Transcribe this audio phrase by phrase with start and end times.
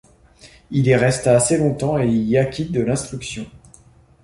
[0.71, 3.45] Il y resta assez longtemps et y acquit de l'instruction.